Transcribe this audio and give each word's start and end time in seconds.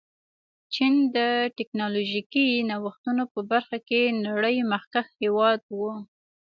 چین 0.73 0.93
د 1.15 1.17
ټکنالوژيکي 1.57 2.47
نوښتونو 2.69 3.23
په 3.33 3.39
برخه 3.51 3.77
کې 3.87 4.01
نړۍ 4.27 4.57
مخکښ 4.71 5.07
هېواد 5.21 5.61
و. 5.77 5.79